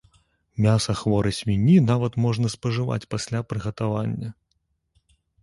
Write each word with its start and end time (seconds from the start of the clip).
Мяса 0.65 0.95
хворай 1.01 1.33
свінні 1.39 1.75
нават 1.89 2.17
можна 2.25 2.47
спажываць 2.55 3.09
пасля 3.13 3.43
прыгатавання. 3.53 4.29